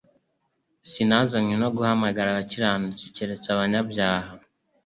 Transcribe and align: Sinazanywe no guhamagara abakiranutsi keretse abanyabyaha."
Sinazanywe 0.89 1.55
no 1.63 1.69
guhamagara 1.75 2.27
abakiranutsi 2.31 3.03
keretse 3.15 3.47
abanyabyaha." 3.49 4.31